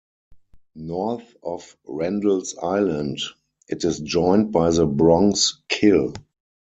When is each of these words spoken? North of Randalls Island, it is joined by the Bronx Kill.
North 0.73 1.35
of 1.43 1.77
Randalls 1.85 2.57
Island, 2.59 3.19
it 3.67 3.83
is 3.83 3.99
joined 3.99 4.51
by 4.51 4.71
the 4.71 4.87
Bronx 4.87 5.61
Kill. 5.69 6.15